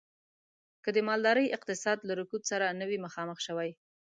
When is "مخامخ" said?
3.05-3.37